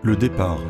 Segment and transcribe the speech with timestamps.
[0.00, 0.60] Le départ.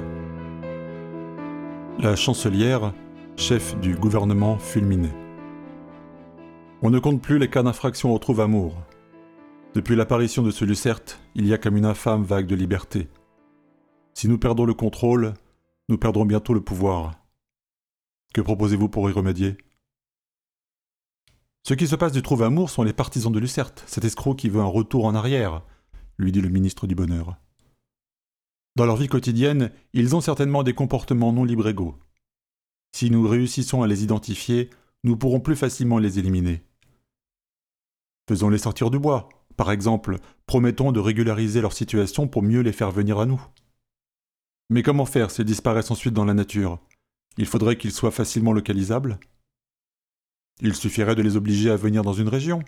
[1.98, 2.94] La chancelière,
[3.36, 5.12] chef du gouvernement fulminée.
[6.80, 8.74] On ne compte plus les cas d'infraction au trouve-amour.
[9.74, 13.10] Depuis l'apparition de ce Lucerte, il y a comme une infâme vague de liberté.
[14.14, 15.34] Si nous perdons le contrôle,
[15.90, 17.12] nous perdrons bientôt le pouvoir.
[18.32, 19.58] Que proposez-vous pour y remédier?
[21.64, 24.62] Ce qui se passe du trouve-amour sont les partisans de Lucerte, cet escroc qui veut
[24.62, 25.66] un retour en arrière,
[26.16, 27.36] lui dit le ministre du Bonheur.
[28.78, 31.98] Dans leur vie quotidienne, ils ont certainement des comportements non libres égaux.
[32.94, 34.70] Si nous réussissons à les identifier,
[35.02, 36.62] nous pourrons plus facilement les éliminer.
[38.28, 39.30] Faisons-les sortir du bois.
[39.56, 43.44] Par exemple, promettons de régulariser leur situation pour mieux les faire venir à nous.
[44.70, 46.78] Mais comment faire s'ils disparaissent ensuite dans la nature?
[47.36, 49.18] Il faudrait qu'ils soient facilement localisables?
[50.60, 52.62] Il suffirait de les obliger à venir dans une région.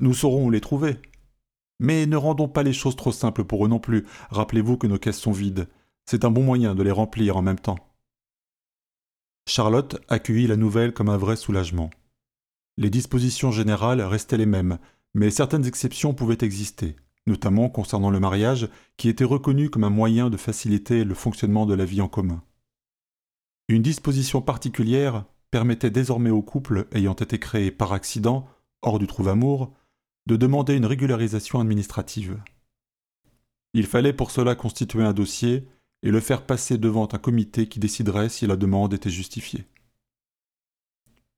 [0.00, 0.96] Nous saurons où les trouver.
[1.82, 4.06] Mais ne rendons pas les choses trop simples pour eux non plus.
[4.30, 5.68] Rappelez-vous que nos caisses sont vides.
[6.06, 7.78] C'est un bon moyen de les remplir en même temps.
[9.48, 11.90] Charlotte accueillit la nouvelle comme un vrai soulagement.
[12.76, 14.78] Les dispositions générales restaient les mêmes,
[15.14, 16.94] mais certaines exceptions pouvaient exister,
[17.26, 21.74] notamment concernant le mariage, qui était reconnu comme un moyen de faciliter le fonctionnement de
[21.74, 22.44] la vie en commun.
[23.68, 28.46] Une disposition particulière permettait désormais aux couples ayant été créés par accident,
[28.82, 29.74] hors du trouve-amour,
[30.26, 32.40] de demander une régularisation administrative.
[33.74, 35.66] Il fallait pour cela constituer un dossier
[36.02, 39.66] et le faire passer devant un comité qui déciderait si la demande était justifiée.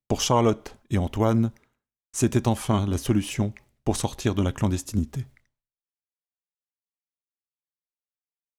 [0.09, 1.53] Pour Charlotte et Antoine,
[2.13, 5.27] c'était enfin la solution pour sortir de la clandestinité.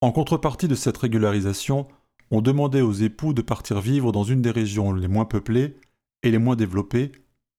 [0.01, 1.87] En contrepartie de cette régularisation,
[2.31, 5.77] on demandait aux époux de partir vivre dans une des régions les moins peuplées
[6.23, 7.11] et les moins développées,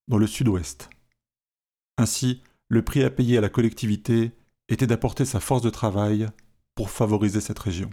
[0.09, 0.89] dans le sud-ouest.
[1.99, 4.33] Ainsi, le prix à payer à la collectivité
[4.69, 6.27] était d'apporter sa force de travail
[6.75, 7.91] pour favoriser cette région.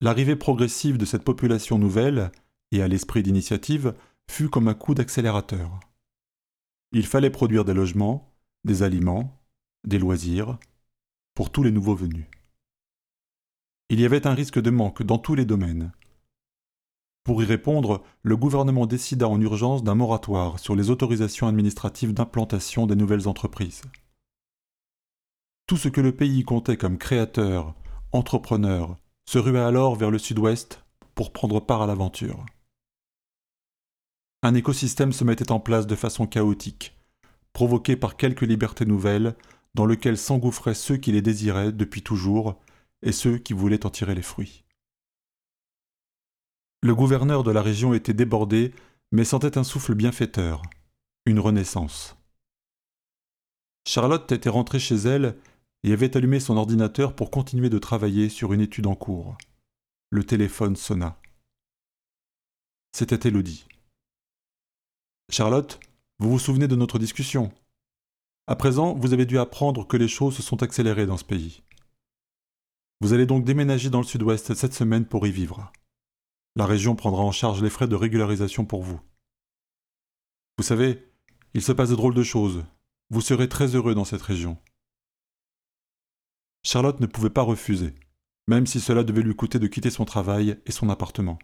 [0.00, 2.30] L'arrivée progressive de cette population nouvelle,
[2.70, 3.94] et à l'esprit d'initiative,
[4.30, 5.80] fut comme un coup d'accélérateur.
[6.92, 9.40] Il fallait produire des logements, des aliments,
[9.84, 10.58] des loisirs,
[11.34, 12.26] pour tous les nouveaux venus.
[13.88, 15.92] Il y avait un risque de manque dans tous les domaines,
[17.26, 22.86] pour y répondre, le gouvernement décida en urgence d'un moratoire sur les autorisations administratives d'implantation
[22.86, 23.82] des nouvelles entreprises.
[25.66, 27.74] Tout ce que le pays comptait comme créateurs,
[28.12, 28.96] entrepreneurs,
[29.28, 30.84] se rua alors vers le sud-ouest
[31.16, 32.46] pour prendre part à l'aventure.
[34.44, 36.96] Un écosystème se mettait en place de façon chaotique,
[37.52, 39.34] provoqué par quelques libertés nouvelles,
[39.74, 42.54] dans lequel s'engouffraient ceux qui les désiraient depuis toujours
[43.02, 44.62] et ceux qui voulaient en tirer les fruits.
[46.82, 48.74] Le gouverneur de la région était débordé,
[49.12, 50.62] mais sentait un souffle bienfaiteur,
[51.24, 52.16] une renaissance.
[53.86, 55.38] Charlotte était rentrée chez elle
[55.84, 59.36] et avait allumé son ordinateur pour continuer de travailler sur une étude en cours.
[60.10, 61.20] Le téléphone sonna.
[62.92, 63.66] C'était Élodie.
[65.30, 65.80] Charlotte,
[66.18, 67.52] vous vous souvenez de notre discussion?
[68.46, 71.62] À présent, vous avez dû apprendre que les choses se sont accélérées dans ce pays.
[73.00, 75.72] Vous allez donc déménager dans le sud-ouest cette semaine pour y vivre.
[76.56, 78.98] La région prendra en charge les frais de régularisation pour vous.
[80.56, 81.06] Vous savez,
[81.52, 82.64] il se passe de drôles de choses.
[83.10, 84.56] Vous serez très heureux dans cette région.
[86.62, 87.94] Charlotte ne pouvait pas refuser,
[88.48, 91.38] même si cela devait lui coûter de quitter son travail et son appartement.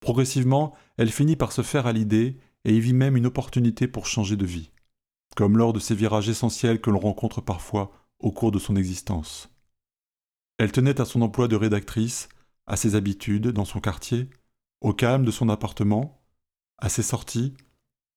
[0.00, 4.06] Progressivement, elle finit par se faire à l'idée et y vit même une opportunité pour
[4.06, 4.70] changer de vie,
[5.36, 9.50] comme lors de ces virages essentiels que l'on rencontre parfois au cours de son existence.
[10.56, 12.30] Elle tenait à son emploi de rédactrice
[12.68, 14.28] à ses habitudes dans son quartier,
[14.80, 16.22] au calme de son appartement,
[16.76, 17.54] à ses sorties,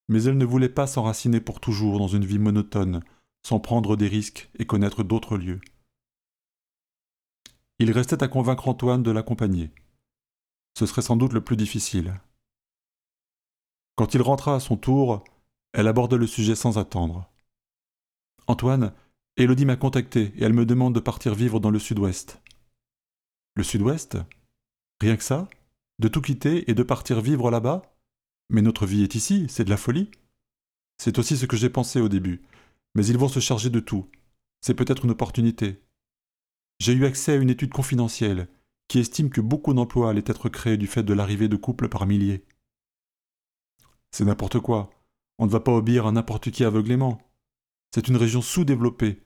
[0.10, 3.02] mais elle ne voulait pas s'enraciner pour toujours dans une vie monotone,
[3.44, 5.62] sans prendre des risques et connaître d'autres lieux.
[7.80, 9.72] Il restait à convaincre Antoine de l'accompagner.
[10.78, 12.20] Ce serait sans doute le plus difficile.
[13.96, 15.24] Quand il rentra à son tour,
[15.74, 17.32] elle aborda le sujet sans attendre.
[18.48, 18.94] Antoine,
[19.38, 22.42] Élodie m'a contacté et elle me demande de partir vivre dans le sud-ouest.
[23.56, 24.18] Le sud-ouest?
[25.02, 25.50] Rien que ça
[25.98, 27.82] De tout quitter et de partir vivre là-bas?
[28.52, 30.12] Mais notre vie est ici, c'est de la folie.
[31.00, 32.44] C'est aussi ce que j'ai pensé au début.
[32.94, 34.08] Mais ils vont se charger de tout.
[34.62, 35.82] C'est peut-être une opportunité.
[36.80, 38.48] J'ai eu accès à une étude confidentielle
[38.88, 42.06] qui estime que beaucoup d'emplois allaient être créés du fait de l'arrivée de couples par
[42.06, 42.46] milliers.
[44.12, 44.92] C'est n'importe quoi.
[45.40, 47.20] On ne va pas obéir à n'importe qui aveuglément.
[47.96, 49.24] C'est une région sous-développée.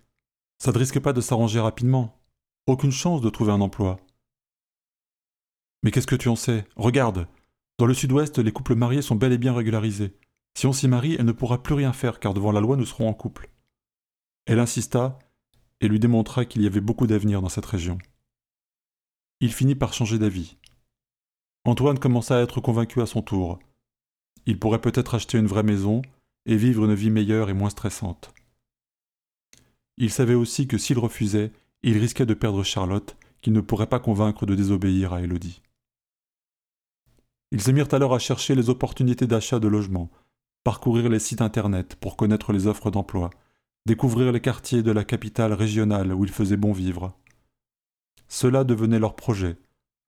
[0.57, 2.18] Ça ne risque pas de s'arranger rapidement.
[2.66, 4.00] Aucune chance de trouver un emploi.
[5.86, 6.66] Mais qu'est-ce que tu en sais?
[6.76, 7.28] Regarde
[7.78, 10.18] Dans le sud-ouest, les couples mariés sont bel et bien régularisés.
[10.58, 12.88] Si on s'y marie, elle ne pourra plus rien faire, car devant la loi, nous
[12.88, 13.52] serons en couple.
[14.48, 15.20] Elle insista
[15.82, 18.00] et lui démontra qu'il y avait beaucoup d'avenir dans cette région.
[19.42, 20.58] il finit par changer d'avis.
[21.66, 23.60] Antoine commença à être convaincu à son tour.
[24.48, 26.02] Il pourrait peut-être acheter une vraie maison
[26.48, 28.34] et vivre une vie meilleure et moins stressante.
[29.98, 31.52] Il savait aussi que s'il refusait,
[31.84, 35.62] il risquait de perdre Charlotte, qu'il ne pourrait pas convaincre de désobéir à Élodie.
[37.51, 40.09] Ils se mirent alors à chercher les opportunités d'achat de logement,
[40.63, 43.30] parcourir les sites internet pour connaître les offres d'emploi,
[43.86, 47.18] découvrir les quartiers de la capitale régionale où il faisait bon vivre.
[48.27, 49.57] Cela devenait leur projet,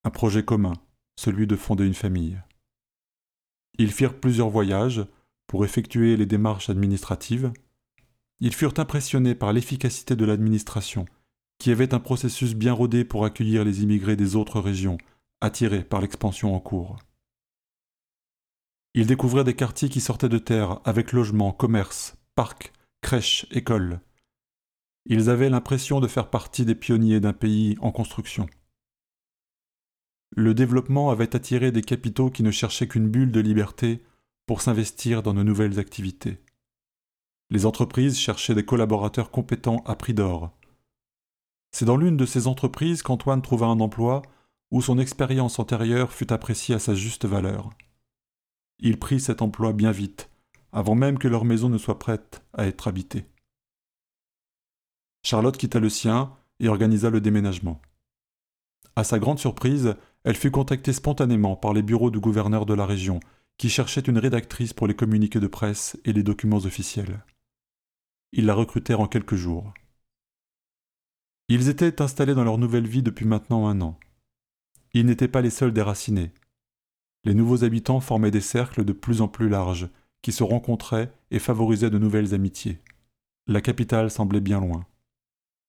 [0.04, 0.74] un projet commun,
[1.16, 2.42] celui de fonder une famille.
[3.78, 5.06] Ils firent plusieurs voyages
[5.46, 7.52] pour effectuer les démarches administratives.
[8.40, 11.06] Ils furent impressionnés par l'efficacité de l'administration,
[11.60, 14.98] qui avait un processus bien rodé pour accueillir les immigrés des autres régions,
[15.42, 16.98] attirés par l'expansion en cours.
[18.98, 24.02] Ils découvrirent des quartiers qui sortaient de terre, avec logements, commerces, parcs, crèches, écoles.
[25.06, 28.48] Ils avaient l'impression de faire partie des pionniers d'un pays en construction.
[30.36, 34.02] Le développement avait attiré des capitaux qui ne cherchaient qu'une bulle de liberté
[34.48, 36.40] pour s'investir dans de nouvelles activités.
[37.52, 40.58] Les entreprises cherchaient des collaborateurs compétents à prix d'or.
[41.70, 44.24] C'est dans l'une de ces entreprises qu'Antoine trouva un emploi
[44.72, 47.70] où son expérience antérieure fut appréciée à sa juste valeur.
[48.80, 50.30] Il prit cet emploi bien vite,
[50.72, 53.26] avant même que leur maison ne soit prête à être habitée.
[55.24, 57.82] Charlotte quitta le sien et organisa le déménagement.
[58.96, 62.86] À sa grande surprise, elle fut contactée spontanément par les bureaux du gouverneur de la
[62.86, 63.20] région,
[63.58, 67.24] qui cherchait une rédactrice pour les communiqués de presse et les documents officiels.
[68.32, 69.74] Ils la recrutèrent en quelques jours.
[71.50, 73.98] Ils étaient installés dans leur nouvelle vie depuis maintenant un an.
[74.94, 76.34] Ils n'étaient pas les seuls déracinés.
[77.28, 79.90] Les nouveaux habitants formaient des cercles de plus en plus larges,
[80.22, 82.80] qui se rencontraient et favorisaient de nouvelles amitiés.
[83.48, 84.86] La capitale semblait bien loin.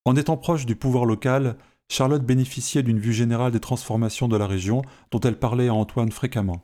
[0.04, 1.58] En étant proche du pouvoir local,
[1.88, 6.12] Charlotte bénéficiait d'une vue générale des transformations de la région dont elle parlait à Antoine
[6.12, 6.62] fréquemment.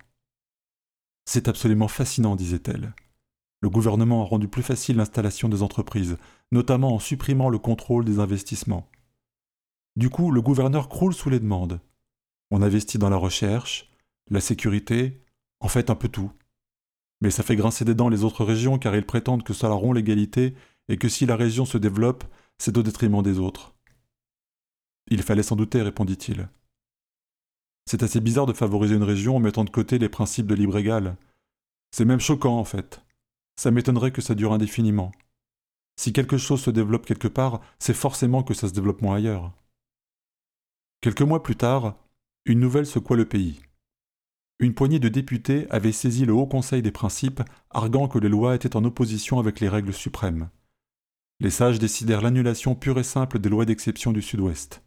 [1.25, 2.95] C'est absolument fascinant, disait-elle.
[3.63, 6.19] Le gouvernement a rendu plus facile l'installation des entreprises,
[6.53, 8.89] notamment en supprimant le contrôle des investissements.
[9.97, 11.81] Du coup, le gouverneur croule sous les demandes.
[12.53, 13.91] On investit dans la recherche,
[14.31, 15.23] la sécurité,
[15.61, 16.33] en fait un peu tout.
[17.21, 19.95] Mais ça fait grincer des dents les autres régions car ils prétendent que leur rompt
[19.95, 20.55] l'égalité
[20.89, 22.25] et que si la région se développe,
[22.59, 23.75] c'est au détriment des autres.
[25.09, 26.49] Il fallait s'en douter, répondit-il.
[27.87, 30.79] C'est assez bizarre de favoriser une région en mettant de côté les principes de libre
[30.79, 31.17] égal.
[31.91, 33.03] C'est même choquant, en fait.
[33.57, 35.13] Ça m'étonnerait que ça dure indéfiniment.
[35.97, 39.53] Si quelque chose se développe quelque part, c'est forcément que ça se développe moins ailleurs.
[41.01, 41.97] Quelques mois plus tard,
[42.47, 43.61] une nouvelle secoua le pays.
[44.61, 48.55] Une poignée de députés avait saisi le Haut Conseil des principes, arguant que les lois
[48.55, 50.49] étaient en opposition avec les règles suprêmes.
[51.41, 54.83] Les sages décidèrent l'annulation pure et simple des lois d'exception du Sud-Ouest.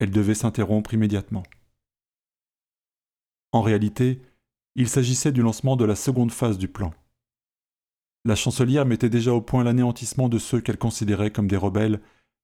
[0.00, 1.44] Elles devaient s'interrompre immédiatement.
[3.52, 4.20] En réalité,
[4.74, 6.92] il s'agissait du lancement de la seconde phase du plan.
[8.24, 12.00] La chancelière mettait déjà au point l'anéantissement de ceux qu'elle considérait comme des rebelles,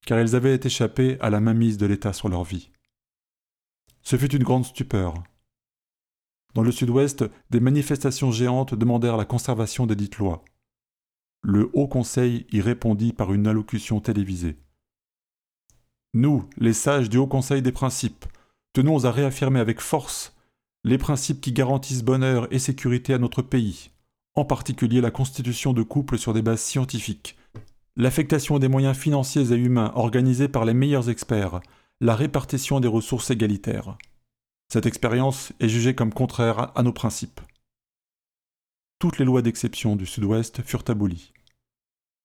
[0.07, 2.71] car ils avaient échappé à la mainmise de l'État sur leur vie.
[4.03, 5.15] Ce fut une grande stupeur.
[6.55, 10.45] Dans le sud-ouest, des manifestations géantes demandèrent la conservation des dites lois.
[11.43, 14.57] Le Haut Conseil y répondit par une allocution télévisée.
[16.15, 18.25] Nous, les sages du Haut Conseil des principes,
[18.73, 20.37] tenons à réaffirmer avec force
[20.85, 23.91] les principes qui garantissent bonheur et sécurité à notre pays,
[24.35, 27.37] en particulier la constitution de couples sur des bases scientifiques,
[27.97, 31.61] l'affectation des moyens financiers et humains organisés par les meilleurs experts,
[32.01, 33.97] la répartition des ressources égalitaires.
[34.75, 37.41] Cette expérience est jugée comme contraire à nos principes.
[38.99, 41.33] Toutes les lois d'exception du Sud-Ouest furent abolies.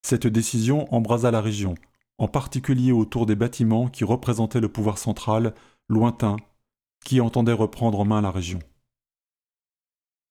[0.01, 1.75] Cette décision embrasa la région,
[2.17, 5.53] en particulier autour des bâtiments qui représentaient le pouvoir central,
[5.89, 6.37] lointain
[7.05, 8.57] qui entendait reprendre en main la région.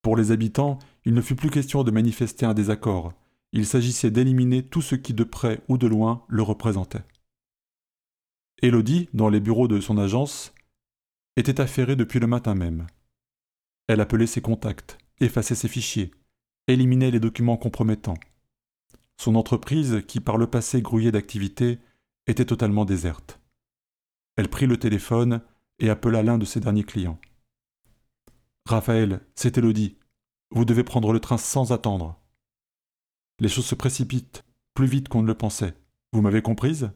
[0.03, 3.13] Pour les habitants, il ne fut plus question de manifester un désaccord,
[3.53, 7.05] il s'agissait d'éliminer tout ce qui de près ou de loin le représentait.
[8.61, 10.53] Élodie, dans les bureaux de son agence,
[11.38, 12.87] était affairée depuis le matin même.
[13.87, 16.11] Elle appelait ses contacts, effaçait ses fichiers,
[16.66, 18.18] éliminait les documents compromettants.
[19.16, 21.78] Son entreprise, qui par le passé grouillait d'activité,
[22.26, 23.40] était totalement déserte.
[24.37, 25.42] Elle prit le téléphone
[25.78, 27.21] et appela l'un de ses derniers clients.
[28.66, 29.97] Raphaël, c'est Elodie.
[30.50, 32.21] Vous devez prendre le train sans attendre.
[33.38, 35.75] Les choses se précipitent, plus vite qu'on ne le pensait.
[36.12, 36.90] Vous m'avez comprise?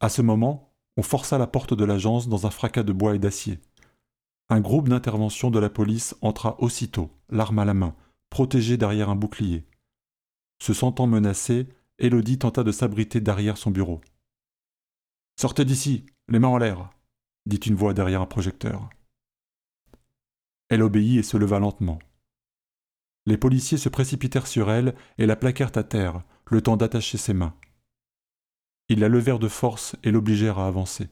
[0.00, 0.67] À ce moment,
[0.98, 3.60] on força la porte de l'agence dans un fracas de bois et d'acier.
[4.48, 7.94] Un groupe d'intervention de la police entra aussitôt, l'arme à la main,
[8.30, 9.64] protégé derrière un bouclier.
[10.60, 11.68] Se sentant menacée,
[12.00, 14.00] Elodie tenta de s'abriter derrière son bureau.
[15.40, 16.90] Sortez d'ici, les mains en l'air,
[17.46, 18.90] dit une voix derrière un projecteur.
[20.68, 22.00] Elle obéit et se leva lentement.
[23.24, 27.34] Les policiers se précipitèrent sur elle et la plaquèrent à terre, le temps d'attacher ses
[27.34, 27.54] mains.
[28.88, 31.08] Ils la levèrent de force et l'obligèrent à avancer.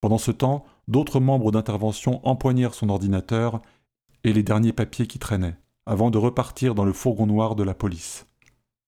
[0.00, 3.60] Pendant ce temps, d'autres membres d'intervention empoignèrent son ordinateur
[4.24, 7.74] et les derniers papiers qui traînaient, avant de repartir dans le fourgon noir de la
[7.74, 8.26] police.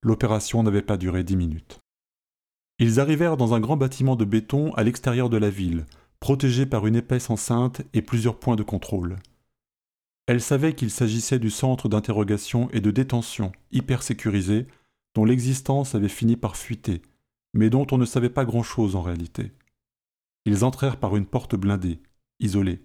[0.03, 1.81] L'opération n'avait pas duré dix minutes.
[2.79, 5.85] Ils arrivèrent dans un grand bâtiment de béton à l'extérieur de la ville,
[6.19, 9.17] protégé par une épaisse enceinte et plusieurs points de contrôle.
[10.27, 14.67] Elle savait qu'il s'agissait du centre d'interrogation et de détention hyper sécurisé
[15.15, 17.03] dont l'existence avait fini par fuiter,
[17.55, 19.53] mais dont on ne savait pas grand-chose en réalité.
[20.45, 22.01] Ils entrèrent par une porte blindée,
[22.39, 22.83] isolée,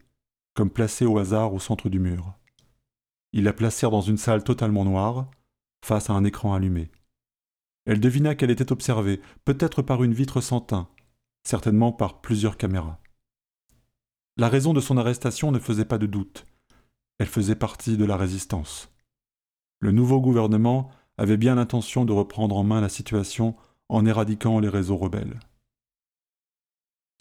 [0.54, 2.34] comme placée au hasard au centre du mur.
[3.34, 5.30] Ils la placèrent dans une salle totalement noire,
[5.84, 6.90] face à un écran allumé.
[7.86, 10.90] Elle devina qu'elle était observée, peut-être par une vitre sans teint,
[11.44, 13.00] certainement par plusieurs caméras.
[14.38, 16.46] La raison de son arrestation ne faisait pas de doute.
[17.20, 18.92] Elle faisait partie de la résistance.
[19.80, 23.56] Le nouveau gouvernement avait bien l'intention de reprendre en main la situation
[23.90, 25.40] en éradiquant les réseaux rebelles.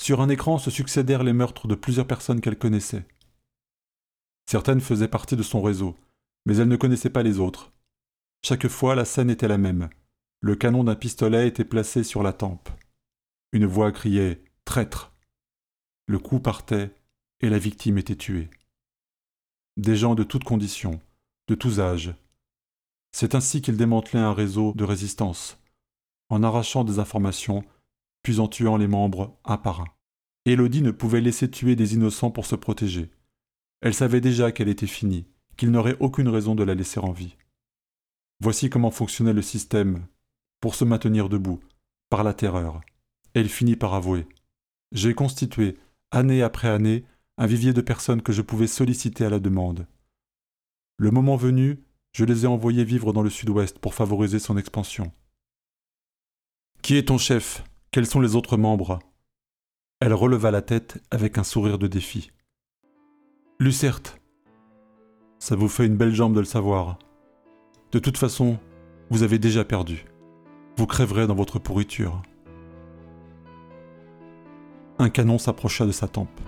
[0.00, 3.06] Sur un écran se succédèrent les meurtres de plusieurs personnes qu'elle connaissait.
[4.47, 5.97] Certaines faisaient partie de son réseau,
[6.47, 7.73] mais elle ne connaissait pas les autres.
[8.42, 9.88] Chaque fois, la scène était la même.
[10.40, 12.68] Le canon d'un pistolet était placé sur la tempe.
[13.52, 15.12] Une voix criait Traître
[16.06, 16.94] Le coup partait
[17.40, 18.50] et la victime était tuée.
[19.76, 21.00] Des gens de toutes conditions,
[21.49, 22.14] de tous âges.
[23.12, 25.59] C'est ainsi qu'il démantelait un réseau de résistance,
[26.34, 27.64] en arrachant des informations,
[28.22, 29.86] puis en tuant les membres un par un.
[30.44, 33.10] Élodie ne pouvait laisser tuer des innocents pour se protéger.
[33.80, 35.26] Elle savait déjà qu'elle était finie,
[35.56, 37.36] qu'il n'aurait aucune raison de la laisser en vie.
[38.40, 40.06] Voici comment fonctionnait le système
[40.60, 41.60] pour se maintenir debout,
[42.10, 42.80] par la terreur.
[43.34, 44.26] Elle finit par avouer.
[44.92, 45.78] J'ai constitué,
[46.10, 47.04] année après année,
[47.38, 49.86] un vivier de personnes que je pouvais solliciter à la demande.
[50.96, 55.12] Le moment venu, je les ai envoyés vivre dans le sud-ouest pour favoriser son expansion.
[56.84, 57.64] Qui est ton chef?
[57.92, 58.98] Quels sont les autres membres?
[60.00, 62.30] Elle releva la tête avec un sourire de défi.
[63.58, 64.20] Lucerte
[65.38, 66.98] Ça vous fait une belle jambe de le savoir.
[67.90, 68.58] De toute façon,
[69.08, 70.04] vous avez déjà perdu
[70.76, 72.20] vous crèverez dans votre pourriture.
[74.98, 76.38] Un canon s'approcha de sa tempe.